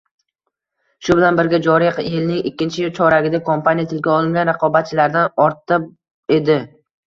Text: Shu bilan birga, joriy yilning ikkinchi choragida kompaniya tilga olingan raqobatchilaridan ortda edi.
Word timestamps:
Shu 1.07 1.17
bilan 1.19 1.37
birga, 1.39 1.59
joriy 1.67 1.91
yilning 2.13 2.39
ikkinchi 2.51 2.89
choragida 3.01 3.43
kompaniya 3.51 3.93
tilga 3.93 4.17
olingan 4.17 4.53
raqobatchilaridan 4.53 5.33
ortda 5.49 5.81
edi. 6.41 6.61